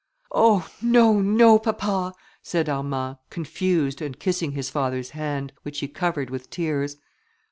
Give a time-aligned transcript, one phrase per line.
[0.33, 0.67] "Oh!
[0.81, 6.49] no, no, papa!" said Armand, confused, and kissing his father's hand, which he covered with
[6.49, 6.97] tears.